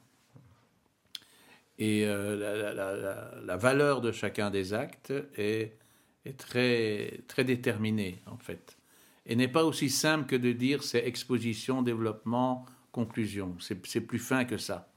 Et 1.79 2.05
euh, 2.05 3.41
la, 3.43 3.57
valeur 3.57 4.01
de 4.01 4.11
chacun 4.11 4.51
des 4.51 4.73
actes 4.73 5.11
est, 5.35 5.77
est, 6.25 6.37
très, 6.37 7.21
très 7.27 7.43
déterminée, 7.43 8.21
en 8.27 8.37
fait. 8.37 8.77
Et 9.25 9.35
n'est 9.35 9.47
pas 9.47 9.63
aussi 9.63 9.89
simple 9.89 10.27
que 10.27 10.35
de 10.35 10.51
dire 10.51 10.83
c'est 10.83 11.05
exposition, 11.05 11.81
développement, 11.81 12.65
conclusion. 12.91 13.55
C'est 13.59 14.01
plus 14.01 14.19
fin 14.19 14.45
que 14.45 14.57
ça. 14.57 14.91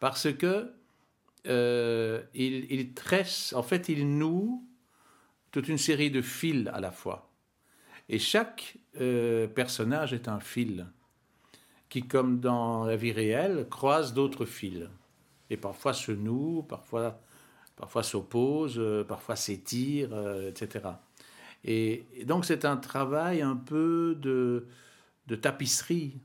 Parce 0.00 0.32
que 0.32 0.72
euh, 1.48 2.22
il, 2.34 2.92
tresse, 2.92 3.52
en 3.54 3.62
fait, 3.62 3.88
il 3.88 4.18
noue 4.18 4.66
toute 5.50 5.68
une 5.68 5.78
série 5.78 6.10
de 6.10 6.20
fils 6.20 6.68
à 6.68 6.80
la 6.80 6.90
fois. 6.90 7.30
Et 8.08 8.18
chaque 8.18 8.76
euh, 9.00 9.46
personnage 9.46 10.12
est 10.12 10.28
un 10.28 10.40
fil 10.40 10.86
qui, 11.88 12.02
comme 12.02 12.40
dans 12.40 12.84
la 12.84 12.96
vie 12.96 13.12
réelle, 13.12 13.66
croise 13.70 14.12
d'autres 14.12 14.44
fils. 14.44 14.88
Et 15.50 15.56
parfois 15.56 15.94
se 15.94 16.12
noue, 16.12 16.64
parfois, 16.68 17.18
parfois 17.76 18.02
s'oppose, 18.02 18.74
euh, 18.78 19.04
parfois 19.04 19.36
s'étire, 19.36 20.10
etc. 20.46 20.84
Et, 21.64 22.04
donc 22.24 22.44
c'est 22.44 22.64
un 22.64 22.76
travail 22.76 23.40
un 23.40 23.56
peu 23.56 24.16
de, 24.20 24.66
de 25.26 25.36
tapisserie 25.36 26.18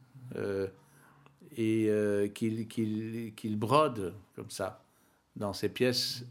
et 1.57 2.31
qu'il 2.35 3.57
brode 3.57 4.13
comme 4.35 4.49
ça 4.49 4.82
dans 5.35 5.53
ses 5.53 5.69
pièces 5.69 6.25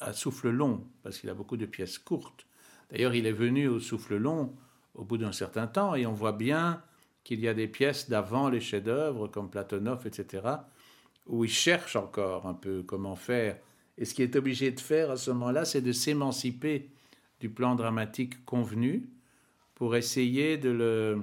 à 0.00 0.12
souffle 0.12 0.50
long, 0.50 0.86
parce 1.02 1.18
qu'il 1.18 1.30
a 1.30 1.34
beaucoup 1.34 1.56
de 1.56 1.66
pièces 1.66 1.98
courtes. 1.98 2.46
D'ailleurs, 2.90 3.14
il 3.14 3.26
est 3.26 3.32
venu 3.32 3.68
au 3.68 3.80
souffle 3.80 4.16
long 4.16 4.54
au 4.94 5.04
bout 5.04 5.18
d'un 5.18 5.32
certain 5.32 5.66
temps, 5.66 5.94
et 5.94 6.06
on 6.06 6.12
voit 6.12 6.32
bien 6.32 6.82
qu'il 7.24 7.40
y 7.40 7.48
a 7.48 7.54
des 7.54 7.68
pièces 7.68 8.08
d'avant 8.08 8.48
les 8.48 8.60
chefs-d'œuvre, 8.60 9.28
comme 9.28 9.50
Platonov, 9.50 10.06
etc., 10.06 10.46
où 11.26 11.44
il 11.44 11.50
cherche 11.50 11.94
encore 11.94 12.46
un 12.46 12.54
peu 12.54 12.82
comment 12.82 13.16
faire. 13.16 13.58
Et 13.98 14.04
ce 14.04 14.14
qu'il 14.14 14.24
est 14.24 14.36
obligé 14.36 14.70
de 14.70 14.80
faire 14.80 15.10
à 15.10 15.16
ce 15.16 15.30
moment-là, 15.32 15.64
c'est 15.64 15.82
de 15.82 15.92
s'émanciper 15.92 16.90
du 17.40 17.50
plan 17.50 17.74
dramatique 17.74 18.44
convenu 18.44 19.10
pour 19.74 19.94
essayer 19.94 20.56
de 20.56 21.20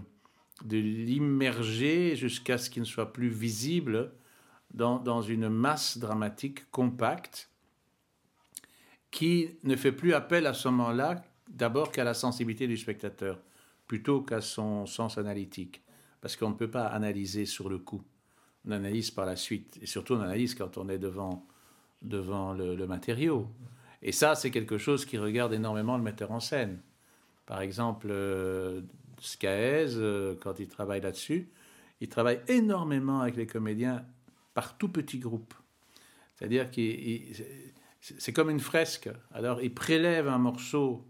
l'immerger 0.63 2.15
jusqu'à 2.15 2.57
ce 2.57 2.69
qu'il 2.69 2.83
ne 2.83 2.87
soit 2.87 3.11
plus 3.11 3.29
visible 3.29 4.13
dans, 4.73 5.21
une 5.21 5.49
masse 5.49 5.97
dramatique 5.97 6.69
compacte 6.71 7.49
qui 9.11 9.57
ne 9.63 9.75
fait 9.75 9.91
plus 9.91 10.13
appel 10.13 10.45
à 10.45 10.53
ce 10.53 10.67
moment-là 10.67 11.23
d'abord 11.49 11.91
qu'à 11.91 12.03
la 12.03 12.13
sensibilité 12.13 12.67
du 12.67 12.75
spectateur, 12.75 13.39
plutôt 13.87 14.21
qu'à 14.21 14.41
son 14.41 14.85
sens 14.85 15.17
analytique. 15.17 15.83
Parce 16.19 16.35
qu'on 16.35 16.49
ne 16.49 16.55
peut 16.55 16.71
pas 16.71 16.87
analyser 16.87 17.45
sur 17.45 17.69
le 17.69 17.77
coup. 17.77 18.01
On 18.67 18.71
analyse 18.71 19.11
par 19.11 19.25
la 19.25 19.35
suite. 19.35 19.77
Et 19.81 19.85
surtout, 19.85 20.15
on 20.15 20.21
analyse 20.21 20.55
quand 20.55 20.77
on 20.77 20.89
est 20.89 20.97
devant, 20.97 21.45
devant 22.01 22.53
le, 22.53 22.87
matériau. 22.87 23.47
Et 24.01 24.11
ça, 24.11 24.35
c'est 24.35 24.51
quelque 24.51 24.77
chose 24.77 25.05
qui 25.05 25.17
regarde 25.17 25.53
énormément 25.53 25.97
le 25.97 26.03
metteur 26.03 26.31
en 26.31 26.39
scène. 26.39 26.81
Par 27.45 27.61
exemple, 27.61 28.07
euh, 28.09 28.81
Scaez, 29.21 29.95
euh, 29.95 30.35
quand 30.41 30.59
il 30.59 30.67
travaille 30.67 31.01
là-dessus, 31.01 31.51
il 32.01 32.09
travaille 32.09 32.41
énormément 32.47 33.21
avec 33.21 33.35
les 33.35 33.47
comédiens 33.47 34.03
par 34.55 34.77
tout 34.77 34.89
petit 34.89 35.19
groupe. 35.19 35.53
C'est-à-dire 36.35 36.71
que 36.71 36.81
c'est 38.01 38.33
comme 38.33 38.49
une 38.49 38.59
fresque. 38.59 39.09
Alors 39.31 39.61
il 39.61 39.73
prélève 39.73 40.27
un 40.27 40.39
morceau 40.39 41.05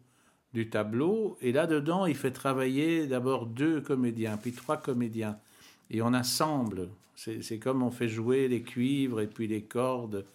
du 0.53 0.69
tableau 0.69 1.37
et 1.41 1.53
là-dedans 1.53 2.05
il 2.05 2.15
fait 2.15 2.31
travailler 2.31 3.07
d'abord 3.07 3.45
deux 3.45 3.79
comédiens, 3.79 4.35
puis 4.35 4.51
trois 4.51 4.77
comédiens. 4.77 5.39
Et 5.89 6.01
on 6.01 6.13
assemble. 6.13 6.89
C'est 7.15 7.59
comme 7.59 7.81
on 7.81 7.91
fait 7.91 8.09
jouer 8.09 8.49
les 8.49 8.61
cuivres 8.61 9.21
et 9.21 9.27
puis 9.27 9.47
les 9.47 9.61
cordes 9.61 10.25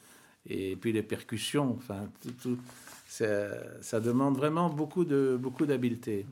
et 0.49 0.77
puis 0.77 0.93
les 0.93 1.03
percussions. 1.03 1.75
Enfin, 1.77 2.09
tout, 2.41 2.59
ça, 3.07 3.83
ça, 3.83 4.01
demande 4.01 4.37
vraiment 4.37 4.71
beaucoup 4.71 5.05
de 5.05 5.37
beaucoup 5.39 5.67
d'habileté. 5.67 6.25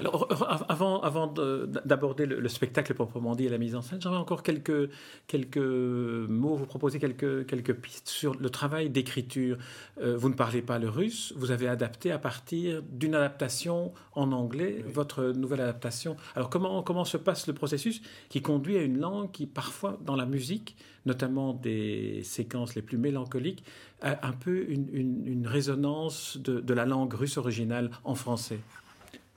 Alors, 0.00 0.28
avant, 0.68 1.00
avant 1.00 1.26
d'aborder 1.26 2.24
le, 2.26 2.48
spectacle 2.48 2.94
proprement 2.94 3.34
dit 3.34 3.46
et 3.46 3.48
la 3.48 3.58
mise 3.58 3.74
en 3.74 3.82
scène, 3.82 4.00
j'aimerais 4.00 4.18
encore 4.18 4.42
quelques, 4.42 4.90
quelques 5.26 5.58
mots, 5.58 6.54
vous 6.54 6.66
proposer 6.66 7.00
quelques, 7.00 7.46
quelques 7.46 7.74
pistes 7.74 8.08
sur 8.08 8.34
le 8.38 8.48
travail 8.48 8.90
d'écriture. 8.90 9.58
Euh, 10.00 10.16
vous 10.16 10.28
ne 10.28 10.34
parlez 10.34 10.62
pas 10.62 10.78
le 10.78 10.88
russe, 10.88 11.34
vous 11.36 11.50
avez 11.50 11.66
adapté 11.66 12.12
à 12.12 12.18
partir 12.18 12.82
d'une 12.82 13.14
adaptation 13.14 13.92
en 14.12 14.30
anglais, 14.30 14.84
votre 14.86 15.24
nouvelle 15.32 15.60
adaptation. 15.60 16.16
Alors, 16.36 16.48
comment, 16.48 16.82
comment 16.82 17.04
se 17.04 17.16
passe 17.16 17.48
le 17.48 17.52
processus 17.52 18.00
qui 18.28 18.40
conduit 18.40 18.76
à 18.76 18.82
une 18.82 18.98
langue 18.98 19.32
qui, 19.32 19.46
parfois, 19.46 19.98
dans 20.04 20.16
la 20.16 20.26
musique, 20.26 20.76
notamment 21.06 21.54
des 21.54 22.22
séquences 22.22 22.76
les 22.76 22.82
plus 22.82 22.98
mélancoliques, 22.98 23.64
a 24.00 24.28
un 24.28 24.32
peu 24.32 24.70
une, 24.70 24.88
une, 24.92 25.46
résonance 25.46 26.36
de, 26.36 26.60
de 26.60 26.74
la 26.74 26.86
langue 26.86 27.12
russe 27.12 27.36
originale 27.36 27.90
en 28.04 28.14
français? 28.14 28.60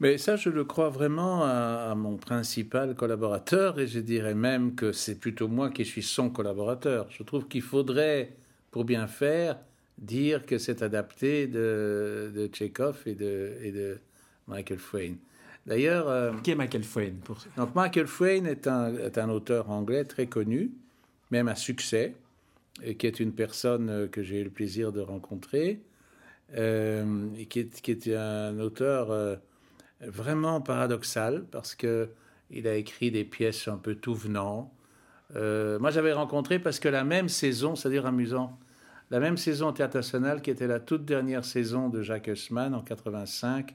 Mais 0.02 0.18
ça, 0.18 0.36
je 0.36 0.50
le 0.50 0.64
crois 0.64 0.90
vraiment 0.90 1.44
à, 1.44 1.94
mon 1.96 2.18
principal 2.18 2.96
collaborateur, 2.96 3.80
et 3.80 3.86
je 3.86 4.00
dirais 4.00 4.34
même 4.34 4.74
que 4.74 4.92
c'est 4.94 5.14
plutôt 5.14 5.48
moi 5.48 5.70
qui 5.70 5.86
suis 5.86 6.02
son 6.02 6.32
collaborateur. 6.32 7.06
Je 7.12 7.22
trouve 7.22 7.48
qu'il 7.48 7.62
faudrait, 7.62 8.34
pour 8.72 8.84
bien 8.84 9.06
faire, 9.06 9.60
dire 10.00 10.48
que 10.48 10.58
c'est 10.58 10.82
adapté 10.82 11.46
de, 11.46 12.32
de 12.34 12.48
Tchekhov 12.48 13.04
et 13.06 13.14
de, 13.14 13.54
et 13.62 13.72
de 13.72 14.00
Michael 14.48 14.80
Frayn. 14.80 15.14
D'ailleurs... 15.68 16.10
Euh, 16.10 16.32
qui 16.42 16.50
est 16.50 16.56
Michael 16.56 16.84
Frayn 16.84 17.14
pour... 17.24 17.38
Donc 17.56 17.76
Michael 17.76 18.08
Frayn 18.08 18.48
est 18.48 18.66
un, 18.66 18.96
est 18.96 19.20
un 19.20 19.30
auteur 19.30 19.70
anglais 19.70 20.06
très 20.06 20.26
connu, 20.26 20.72
même 21.30 21.48
à 21.48 21.54
succès, 21.54 22.16
et 22.82 22.96
qui 22.96 23.06
est 23.06 23.20
une 23.20 23.34
personne 23.34 24.10
que 24.10 24.24
j'ai 24.24 24.40
eu 24.40 24.46
le 24.46 24.50
plaisir 24.50 24.92
de 24.92 25.02
rencontrer, 25.02 25.80
euh, 26.58 27.28
et 27.38 27.46
qui 27.46 27.60
est, 27.60 27.82
qui 27.82 27.92
est 27.92 28.16
un 28.16 28.60
auteur... 28.60 29.12
Euh, 29.12 29.36
vraiment 30.02 30.62
paradoxal 30.62 31.46
parce 31.52 31.76
que 31.76 32.10
il 32.50 32.68
a 32.68 32.76
écrit 32.76 33.12
des 33.12 33.24
pièces 33.24 33.68
un 33.68 33.78
peu 33.78 33.96
tout 33.96 34.14
venant. 34.14 34.74
Euh, 35.38 35.80
moi, 35.80 35.90
j'avais 35.90 36.12
rencontré 36.12 36.60
parce 36.60 36.80
que 36.80 36.90
la 36.90 37.06
même 37.06 37.30
saison, 37.30 37.76
c'est-à-dire 37.76 38.06
amusant, 38.06 38.60
la 39.10 39.20
même 39.22 39.38
saison 39.38 39.70
au 39.70 39.72
Théâtre 39.72 39.96
National, 39.96 40.42
qui 40.42 40.50
était 40.50 40.68
la 40.68 40.82
toute 40.82 41.06
dernière 41.06 41.46
saison 41.46 41.88
de 41.88 42.02
Jacques 42.02 42.28
Haussmann 42.28 42.74
en 42.74 42.82
85, 42.82 43.74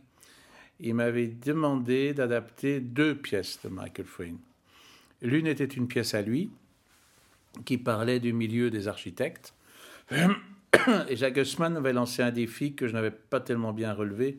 il 0.81 0.95
m'avait 0.95 1.29
demandé 1.29 2.13
d'adapter 2.13 2.81
deux 2.81 3.15
pièces 3.15 3.59
de 3.65 3.71
Michael 3.71 4.07
Frayn. 4.07 4.37
L'une 5.23 5.47
était 5.47 5.65
une 5.65 5.89
pièce 5.89 6.13
à 6.13 6.21
lui, 6.21 6.51
qui 7.65 7.79
parlait 7.79 8.21
du 8.21 8.35
milieu 8.35 8.71
des 8.71 8.89
architectes, 8.89 9.55
Et 11.09 11.17
Jacques 11.17 11.39
Haussmann 11.39 11.77
avait 11.77 11.93
lancé 11.93 12.23
un 12.23 12.31
défi 12.31 12.75
que 12.75 12.87
je 12.87 12.93
n'avais 12.93 13.11
pas 13.11 13.41
tellement 13.41 13.73
bien 13.73 13.93
relevé, 13.93 14.39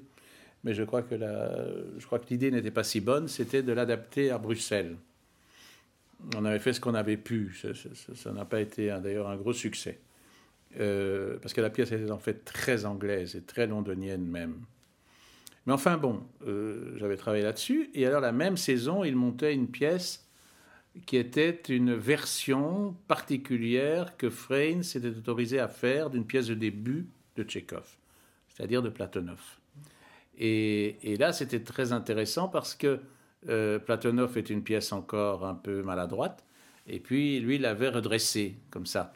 mais 0.67 0.73
je 0.73 0.83
crois 0.83 1.01
que, 1.01 1.15
je 1.15 2.05
crois 2.05 2.19
que 2.19 2.25
l'idée 2.29 2.51
n'était 2.51 2.71
pas 2.71 2.83
si 2.83 2.99
bonne, 2.99 3.29
c'était 3.29 3.63
de 3.63 3.71
l'adapter 3.71 4.31
à 4.31 4.37
Bruxelles. 4.37 4.97
On 6.35 6.43
avait 6.43 6.59
fait 6.59 6.73
ce 6.73 6.81
qu'on 6.81 6.93
avait 6.93 7.15
pu, 7.15 7.55
ça 8.13 8.33
n'a 8.33 8.43
pas 8.43 8.59
été 8.59 8.87
d'ailleurs 9.01 9.29
un 9.29 9.37
gros 9.37 9.53
succès, 9.53 9.97
euh, 10.77 11.37
parce 11.41 11.53
que 11.53 11.61
la 11.61 11.69
pièce 11.69 11.93
était 11.93 12.11
en 12.11 12.17
fait 12.17 12.43
très 12.43 12.83
anglaise 12.83 13.37
et 13.37 13.43
très 13.43 13.65
londonienne 13.65 14.25
même. 14.25 14.59
Mais 15.65 15.71
enfin 15.71 15.95
bon, 15.95 16.21
euh, 16.45 16.97
j'avais 16.97 17.15
travaillé 17.15 17.45
là-dessus, 17.45 17.89
et 17.93 18.05
alors 18.05 18.19
la 18.19 18.33
même 18.33 18.57
saison, 18.57 19.05
il 19.05 19.15
montait 19.15 19.53
une 19.53 19.69
pièce 19.69 20.27
qui 21.05 21.15
était 21.15 21.61
une 21.69 21.93
version 21.93 22.93
particulière 23.07 24.17
que 24.17 24.29
Freyne 24.29 24.83
s'était 24.83 25.15
autorisé 25.15 25.61
à 25.61 25.69
faire 25.69 26.09
d'une 26.09 26.25
pièce 26.25 26.47
de 26.47 26.55
début 26.55 27.07
de 27.37 27.43
Tchekhov, 27.43 27.87
c'est-à-dire 28.49 28.81
de 28.81 28.89
Platonov. 28.89 29.39
Et, 30.37 31.17
là, 31.17 31.33
c'était 31.33 31.61
très 31.61 31.91
intéressant 31.91 32.47
parce 32.47 32.75
que 32.75 32.99
euh, 33.49 33.79
Platonov 33.79 34.37
est 34.37 34.49
une 34.49 34.63
pièce 34.63 34.91
encore 34.91 35.45
un 35.45 35.55
peu 35.55 35.81
maladroite, 35.81 36.43
et 36.87 36.99
puis 36.99 37.39
lui, 37.39 37.57
l'avait 37.57 37.89
redressée 37.89 38.55
comme 38.69 38.85
ça. 38.85 39.13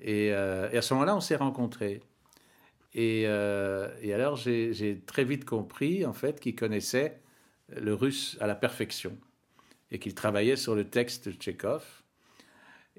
Et, 0.00 0.32
euh, 0.32 0.68
à 0.76 0.82
ce 0.82 0.94
moment-là, 0.94 1.16
on 1.16 1.20
s'est 1.20 1.36
rencontrés. 1.36 2.02
Et, 2.94 3.24
euh, 3.26 3.88
et 4.02 4.14
alors, 4.14 4.36
j'ai 4.36 5.02
très 5.06 5.24
vite 5.24 5.44
compris, 5.44 6.06
en 6.06 6.12
fait, 6.12 6.38
qu'il 6.40 6.54
connaissait 6.54 7.20
le 7.76 7.94
russe 7.94 8.36
à 8.40 8.46
la 8.46 8.54
perfection 8.54 9.16
et 9.90 9.98
qu'il 9.98 10.14
travaillait 10.14 10.56
sur 10.56 10.74
le 10.74 10.84
texte 10.84 11.28
de 11.28 11.34
Tchekhov. 11.34 11.84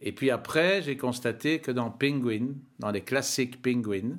Et 0.02 0.12
puis 0.12 0.30
après, 0.30 0.82
j'ai 0.82 0.98
constaté 0.98 1.60
que 1.60 1.72
dans 1.72 1.90
Penguin, 1.90 2.56
dans 2.80 2.92
les 2.92 3.02
classiques 3.02 3.62
Penguin, 3.62 4.18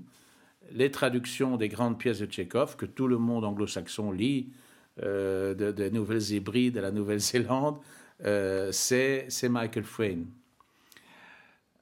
les 0.73 0.90
traductions 0.90 1.56
des 1.56 1.68
grandes 1.68 1.99
pièces 1.99 2.18
de 2.18 2.26
Tchekhov, 2.26 2.76
que 2.76 2.87
tout 2.87 3.08
le 3.08 3.18
monde 3.18 3.44
anglo-saxon 3.44 4.12
lit, 4.12 4.50
euh, 5.02 5.54
de, 5.54 5.88
Nouvelles 5.90 6.32
Hybrides 6.32 6.75
de 6.75 6.80
la 6.80 6.90
Nouvelle-Zélande, 6.90 7.78
euh, 8.25 8.73
c'est 8.73 9.28
Michael 9.49 9.85
Frayn. 9.85 10.25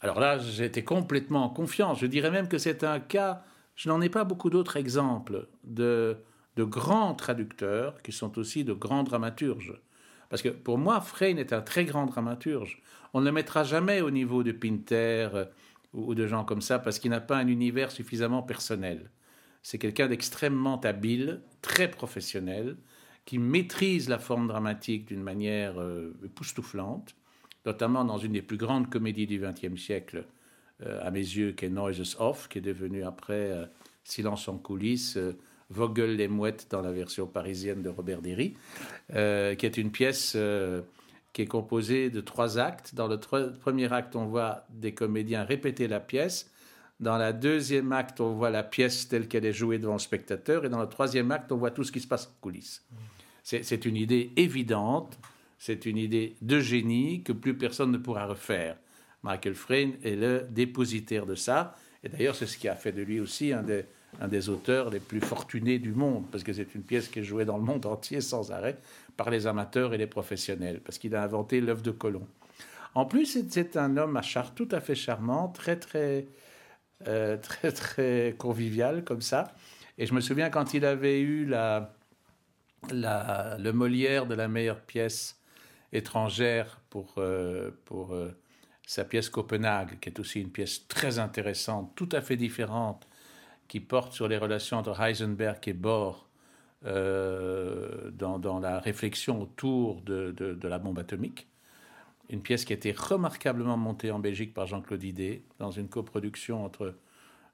Alors 0.01 0.21
là, 0.21 0.39
j'étais 0.39 0.83
complètement 0.85 1.45
en 1.45 1.49
confiance. 1.49 2.01
Je 2.01 2.07
dirais 2.07 2.31
même 2.31 2.49
que 2.49 2.59
c'est 2.59 2.85
un 2.85 3.01
cas, 3.01 3.45
je 3.77 3.89
n'en 3.89 4.01
ai 4.01 4.09
pas 4.09 4.25
beaucoup 4.25 4.51
d'autres 4.51 4.77
exemples 4.77 5.47
de, 5.63 6.19
grands 6.59 7.15
traducteurs 7.15 8.03
qui 8.03 8.13
sont 8.13 8.37
aussi 8.39 8.65
de 8.65 8.73
grands 8.73 9.05
dramaturges. 9.05 9.81
Parce 10.29 10.43
que 10.43 10.49
pour 10.49 10.79
moi, 10.79 11.01
Freyne 11.01 11.39
est 11.39 11.53
un 11.53 11.63
très 11.63 11.85
grand 11.85 12.07
dramaturge. 12.07 12.83
On 13.13 13.21
ne 13.21 13.27
le 13.27 13.33
mettra 13.33 13.63
jamais 13.63 14.01
au 14.01 14.11
niveau 14.11 14.43
de 14.43 14.53
Pinter 14.53 15.29
ou 15.95 16.15
de 16.15 16.27
gens 16.27 16.45
comme 16.45 16.61
ça 16.61 16.79
parce 16.79 16.99
qu'il 16.99 17.11
n'a 17.11 17.21
pas 17.21 17.39
un 17.39 17.47
univers 17.47 17.91
suffisamment 17.91 18.43
personnel. 18.43 19.11
C'est 19.63 19.79
quelqu'un 19.79 20.09
d'extrêmement 20.09 20.81
habile, 20.81 21.41
très 21.63 21.91
professionnel, 21.91 22.77
qui 23.25 23.39
maîtrise 23.39 24.11
la 24.11 24.19
forme 24.19 24.49
dramatique 24.49 25.07
d'une 25.07 25.23
manière 25.23 25.81
euh, 25.81 26.15
époustouflante, 26.25 27.17
notamment 27.65 28.05
dans 28.05 28.19
une 28.19 28.33
des 28.33 28.43
plus 28.43 28.59
grandes 28.59 28.91
comédies 28.91 29.27
du 29.27 29.41
XXe 29.41 29.81
siècle, 29.81 30.27
euh, 30.83 31.01
à 31.03 31.11
mes 31.11 31.21
yeux, 31.21 31.53
qui 31.53 31.65
est 31.65 31.71
Noises 31.71 32.17
Off, 32.19 32.49
qui 32.49 32.59
est 32.59 32.61
devenu 32.61 33.05
après 33.05 33.71
Silence 34.03 34.49
en 34.49 34.59
coulisses 34.59 35.19
Vogel 35.71 36.17
les 36.17 36.29
mouettes 36.29 36.69
dans 36.71 36.83
la 36.83 36.93
version 36.93 37.27
parisienne 37.27 37.83
de 37.83 37.89
Robert 37.89 38.23
Derry, 38.23 38.55
euh, 39.15 39.55
qui 39.55 39.67
est 39.67 39.77
une 39.77 39.91
pièce 39.91 40.35
euh, 40.37 40.83
qui 41.35 41.43
est 41.43 41.47
composée 41.47 42.09
de 42.09 42.23
trois 42.23 42.59
actes. 42.59 42.95
Dans 42.95 43.09
le 43.09 43.19
premier 43.19 43.93
acte, 43.93 44.17
on 44.17 44.25
voit 44.25 44.65
des 44.71 44.95
comédiens 44.95 45.45
répéter 45.45 45.89
la 45.89 46.01
pièce. 46.01 46.51
Dans 47.01 47.19
le 47.19 47.33
deuxième 47.33 47.93
acte, 47.93 48.21
on 48.21 48.35
voit 48.35 48.51
la 48.51 48.63
pièce 48.63 49.09
telle 49.09 49.27
qu'elle 49.27 49.45
est 49.45 49.53
jouée 49.53 49.79
devant 49.79 49.95
le 49.95 49.99
spectateur. 49.99 50.65
Et 50.65 50.69
dans 50.69 50.81
le 50.81 50.89
troisième 50.89 51.33
acte, 51.33 51.51
on 51.51 51.57
voit 51.57 51.73
tout 51.73 51.83
ce 51.83 51.91
qui 51.91 52.01
se 52.01 52.07
passe 52.07 52.29
en 52.29 52.41
coulisses. 52.41 52.87
C'est 53.43 53.85
une 53.85 53.97
idée 53.97 54.33
évidente, 54.37 55.19
c'est 55.59 55.85
une 55.87 55.99
idée 55.99 56.37
de 56.41 56.61
génie 56.61 57.25
que 57.25 57.33
plus 57.33 57.59
personne 57.59 57.91
ne 57.91 57.99
pourra 57.99 58.27
refaire. 58.27 58.79
Michael 59.25 59.55
Frayn 59.55 59.93
est 60.05 60.17
le 60.17 60.47
dépositaire 60.49 61.27
de 61.27 61.35
ça. 61.35 61.75
Et 62.05 62.09
d'ailleurs, 62.09 62.37
c'est 62.37 62.47
ce 62.47 62.57
qui 62.57 62.69
a 62.69 62.77
fait 62.77 62.93
de 62.93 63.03
lui 63.03 63.19
aussi 63.19 63.53
un 63.53 63.63
des 63.65 63.85
un 64.21 64.29
des 64.29 64.49
auteurs 64.49 64.91
les 64.91 65.01
plus 65.01 65.21
fortunés 65.21 65.79
du 65.79 65.93
monde, 65.93 66.25
parce 66.31 66.45
que 66.45 66.53
c'est 66.53 66.75
une 66.75 66.83
pièce 66.83 67.09
qui 67.09 67.21
est 67.21 67.25
jouée 67.25 67.45
dans 67.45 67.57
le 67.57 67.65
monde 67.65 67.87
entier 67.87 68.21
sans 68.21 68.53
arrêt 68.53 68.79
par 69.17 69.31
les 69.31 69.47
amateurs 69.47 69.95
et 69.95 69.99
les 69.99 70.07
professionnels, 70.07 70.81
parce 70.81 70.99
qu'il 70.99 71.15
a 71.15 71.23
inventé 71.23 71.61
l'œuvre 71.61 71.83
de 71.83 71.91
Colomb. 71.91 72.27
En 72.95 73.07
plus, 73.07 73.39
c'est 73.49 73.77
un 73.77 73.97
homme 73.97 74.17
à 74.17 74.23
char 74.23 74.55
tout 74.55 74.69
à 74.71 74.81
fait 74.81 74.95
charmant, 74.95 75.49
très 75.49 75.77
très 75.77 76.27
euh, 77.09 77.37
très 77.37 77.73
très 77.73 78.35
convivial 78.39 79.05
comme 79.05 79.21
ça. 79.21 79.53
Et 79.99 80.07
je 80.07 80.15
me 80.15 80.21
souviens 80.21 80.49
quand 80.49 80.75
il 80.75 80.85
avait 80.85 81.21
eu 81.21 81.45
la, 81.45 81.93
le 82.91 83.71
Molière 83.73 84.27
de 84.27 84.35
la 84.35 84.49
meilleure 84.49 84.81
pièce 84.81 85.41
étrangère 85.93 86.81
pour 86.91 87.15
euh, 87.19 87.71
pour 87.85 88.15
euh, 88.15 88.37
sa 88.87 89.05
pièce 89.05 89.29
Copenhague, 89.29 89.99
qui 90.01 90.09
est 90.09 90.21
aussi 90.21 90.41
une 90.41 90.51
pièce 90.51 90.87
très 90.87 91.19
intéressante, 91.19 91.93
tout 91.97 92.09
à 92.13 92.21
fait 92.21 92.37
différente 92.37 93.07
qui 93.69 93.81
porte 93.81 94.13
sur 94.13 94.29
les 94.29 94.39
relations 94.39 94.79
entre 94.79 95.01
Heisenberg 95.01 95.59
et 95.67 95.73
Bohr 95.73 96.29
euh, 96.87 98.11
dans, 98.11 98.59
la 98.59 98.79
réflexion 98.79 99.41
autour 99.41 100.03
de, 100.03 100.59
la 100.63 100.79
bombe 100.79 100.99
atomique. 100.99 101.49
Une 102.31 102.43
pièce 102.43 102.65
qui 102.65 102.73
a 102.73 102.77
été 102.77 102.93
remarquablement 102.93 103.77
montée 103.77 104.11
en 104.11 104.19
Belgique 104.19 104.55
par 104.55 104.67
Jean-Claude 104.67 105.03
Idé 105.03 105.45
dans 105.59 105.71
une 105.71 105.89
coproduction 105.89 106.65
entre 106.65 106.95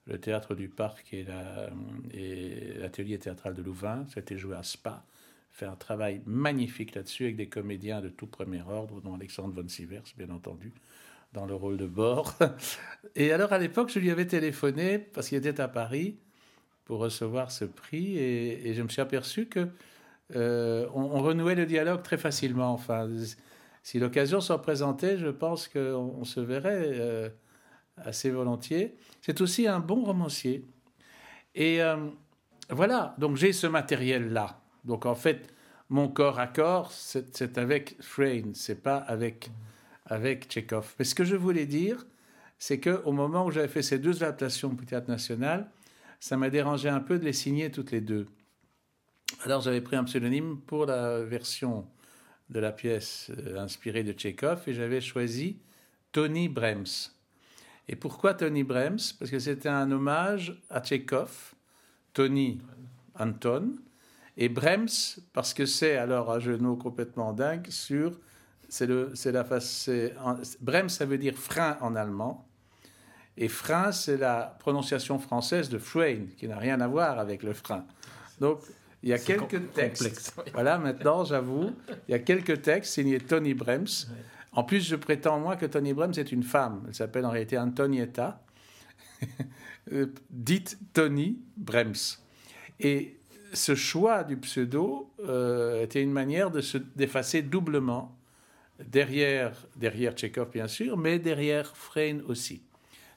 le 0.07 0.19
Théâtre 0.19 0.55
du 0.55 0.69
Parc 0.69 1.13
et 1.13 2.75
l'Atelier 2.79 3.19
théâtral 3.19 3.55
de 3.55 3.63
Louvain. 3.63 4.07
Été 4.17 4.39
joué 4.39 4.57
à 4.57 4.63
Spa. 4.63 5.05
Fait 5.53 5.67
un 5.67 5.77
travail 5.77 6.23
magnifique 6.27 6.95
là-dessus 6.95 7.25
avec 7.25 7.37
des 7.37 7.49
comédiens 7.49 8.01
de 8.01 8.09
tout 8.09 8.27
premier 8.27 8.63
ordre, 8.63 9.01
dont 9.01 9.15
Alexandre 9.15 9.53
von 9.53 9.69
Sievers, 9.69 10.05
bien 10.17 10.31
entendu 10.31 10.73
dans 11.33 11.47
le 11.47 11.55
rôle 11.55 11.77
de 11.77 11.87
bord. 11.87 12.35
Et 13.17 13.33
alors, 13.33 13.53
à 13.53 13.59
l'époque, 13.59 13.91
je 13.91 13.99
lui 13.99 14.11
avais 14.11 14.27
téléphoné 14.27 14.99
parce 14.99 15.29
qu'il 15.29 15.39
était 15.39 15.61
à 15.61 15.69
Paris 15.69 16.19
pour 16.85 16.99
recevoir 16.99 17.53
ce 17.53 17.65
prix 17.65 18.19
et, 18.19 18.75
je 18.75 18.83
me 18.83 18.89
suis 18.89 19.01
aperçu 19.01 19.47
que 19.47 19.69
euh, 20.35 20.89
on, 20.93 21.21
renouait 21.23 21.55
le 21.55 21.65
dialogue 21.65 22.03
très 22.03 22.19
facilement. 22.19 22.73
Enfin, 22.73 23.09
si 23.83 24.01
l'occasion 24.01 24.41
s'en 24.41 24.59
présentait, 24.59 25.17
je 25.17 25.29
pense 25.29 25.69
qu'on 25.69 26.25
se 26.25 26.41
verrait 26.41 26.83
euh, 26.85 27.29
assez 27.97 28.31
volontiers. 28.31 28.97
C'est 29.23 29.41
aussi 29.41 29.69
un 29.69 29.79
bon 29.79 30.05
romancier. 30.05 30.65
Et 31.55 31.81
euh, 31.81 31.97
voilà, 32.71 33.15
donc 33.19 33.37
j'ai 33.37 33.53
ce 33.53 33.69
matériel-là. 33.69 34.61
Donc 34.85 35.07
en 35.07 35.15
fait, 35.15 35.47
mon 35.91 36.09
corps 36.09 36.39
à 36.41 36.47
corps, 36.47 36.91
c'est 36.93 37.59
avec 37.59 37.97
Frayne, 38.01 38.53
c'est 38.55 38.83
pas 38.83 38.97
avec 38.97 39.51
avec 40.11 40.45
Tchekhov. 40.45 40.95
Mais 40.99 41.05
ce 41.05 41.15
que 41.15 41.25
je 41.25 41.37
voulais 41.37 41.67
dire, 41.67 42.05
c'est 42.59 42.81
qu'au 42.81 43.13
moment 43.13 43.47
où 43.47 43.51
j'avais 43.51 43.69
fait 43.69 43.81
ces 43.81 43.99
deux 43.99 44.23
adaptations 44.23 44.75
pour 44.75 44.85
Théâtre 44.85 45.09
National, 45.09 45.71
ça 46.19 46.37
m'a 46.37 46.51
dérangé 46.51 46.91
un 46.91 47.01
peu 47.01 47.19
de 47.19 47.25
les 47.25 47.33
signer 47.33 47.71
toutes 47.71 47.93
les 47.93 48.03
deux. 48.03 48.27
Alors 49.45 49.63
j'avais 49.63 49.81
pris 49.81 49.97
un 49.97 50.05
pseudonyme 50.05 50.61
pour 50.67 50.85
la 50.85 51.21
version 51.21 51.87
de 52.51 52.59
la 52.59 52.73
pièce 52.73 53.31
euh, 53.39 53.59
inspirée 53.59 54.03
de 54.03 54.13
Tchekhov 54.13 54.65
et 54.67 54.75
j'avais 54.75 55.01
choisi 55.01 55.59
Tony 56.13 56.49
Brems. 56.49 57.13
Et 57.89 57.95
pourquoi 57.97 58.35
Tony 58.35 58.65
Brems? 58.65 59.15
Parce 59.19 59.31
que 59.31 59.39
c'était 59.39 59.69
un 59.69 59.91
hommage 59.93 60.61
à 60.69 60.81
Tchekhov, 60.81 61.55
Tony 62.13 62.61
Anton, 63.15 63.77
et 64.37 64.49
Brems 64.49 65.21
parce 65.33 65.55
que 65.55 65.67
c'est 65.67 65.97
alors 65.97 66.33
un 66.33 66.41
genou 66.41 66.77
complètement 66.77 67.33
dingue 67.33 67.69
sur 67.69 68.19
c'est 68.71 68.87
le, 68.87 69.11
c'est 69.15 69.33
la 69.33 69.45
face. 69.45 69.91
Brem, 70.61 70.89
ça 70.89 71.05
veut 71.05 71.19
dire 71.19 71.35
frein 71.35 71.77
en 71.81 71.95
allemand. 71.97 72.47
Et 73.37 73.49
frein, 73.49 73.93
c'est 73.93 74.17
la 74.17 74.57
prononciation 74.59 75.19
française 75.19 75.69
de 75.69 75.79
frein, 75.79 76.27
qui 76.37 76.49
n'a 76.49 76.59
rien 76.59 76.81
à 76.81 76.89
voir 76.89 77.19
avec 77.19 77.43
le 77.43 77.53
frein. 77.53 77.85
Donc, 78.41 78.61
il 79.03 79.09
y 79.09 79.13
a 79.13 79.19
quelques 79.19 79.73
textes. 79.73 80.35
Voilà, 80.53 80.79
maintenant, 80.79 81.25
j'avoue, 81.25 81.71
il 82.09 82.13
y 82.13 82.15
a 82.15 82.19
quelques 82.19 82.63
textes 82.63 82.95
signés 82.95 83.19
Tony 83.19 83.55
Brems. 83.55 84.07
En 84.53 84.65
plus, 84.65 84.87
je 84.87 84.97
prétends, 84.97 85.39
moi, 85.41 85.57
que 85.57 85.67
Tony 85.67 85.95
Brems 85.95 86.15
est 86.17 86.33
une 86.33 86.43
femme. 86.43 86.85
Elle 86.89 86.95
s'appelle 86.95 87.25
en 87.25 87.31
réalité 87.31 87.57
Antonietta, 87.59 88.43
dite 90.31 90.79
Tony 90.93 91.39
Brems. 91.57 92.19
Et 92.79 93.21
ce 93.53 93.75
choix 93.75 94.23
du 94.23 94.37
pseudo 94.37 95.13
euh, 95.21 95.83
était 95.83 96.03
une 96.03 96.13
manière 96.13 96.51
de 96.51 96.61
se 96.61 96.79
d'effacer 96.79 97.43
doublement 97.43 98.20
derrière, 98.87 99.67
derrière 99.77 100.13
Tchekhov 100.13 100.51
bien 100.51 100.69
sûr, 100.69 100.97
mais 100.97 101.19
derrière 101.19 101.77
Frein 101.77 102.21
aussi. 102.27 102.63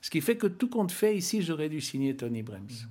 Ce 0.02 0.10
qui 0.10 0.21
fait 0.21 0.36
que 0.36 0.47
tout 0.47 0.67
compte 0.67 0.91
fait, 0.91 1.15
ici, 1.15 1.41
j'aurais 1.41 1.69
dû 1.69 1.80
signer 1.80 2.15
Tony 2.15 2.43
Brems. 2.43 2.88